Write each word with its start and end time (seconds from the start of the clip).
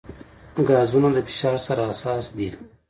ګازونه 0.67 1.09
د 1.13 1.17
فشار 1.27 1.55
سره 1.67 1.81
حساس 1.89 2.25
دي. 2.37 2.49